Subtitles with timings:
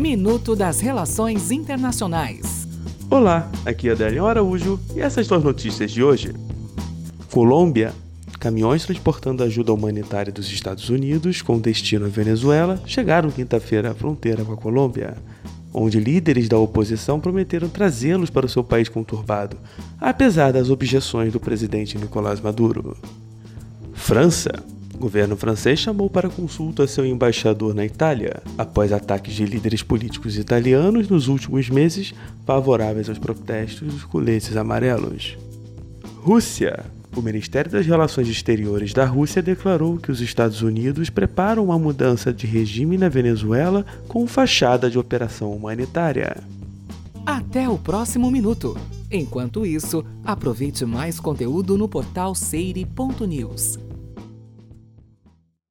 [0.00, 2.66] Minuto das Relações Internacionais.
[3.10, 6.32] Olá, aqui é Adélio Araújo e essas são as notícias de hoje.
[7.30, 7.92] Colômbia.
[8.38, 14.42] Caminhões transportando ajuda humanitária dos Estados Unidos com destino à Venezuela chegaram quinta-feira à fronteira
[14.42, 15.18] com a Colômbia,
[15.70, 19.58] onde líderes da oposição prometeram trazê-los para o seu país conturbado,
[20.00, 22.96] apesar das objeções do presidente Nicolás Maduro.
[23.92, 24.64] França.
[25.00, 30.36] O governo francês chamou para consulta seu embaixador na Itália, após ataques de líderes políticos
[30.36, 32.12] italianos nos últimos meses
[32.44, 35.38] favoráveis aos protestos dos coletes amarelos.
[36.16, 36.84] Rússia.
[37.16, 42.30] O Ministério das Relações Exteriores da Rússia declarou que os Estados Unidos preparam uma mudança
[42.30, 46.36] de regime na Venezuela com fachada de operação humanitária.
[47.24, 48.76] Até o próximo minuto.
[49.10, 53.89] Enquanto isso, aproveite mais conteúdo no portal seire.news.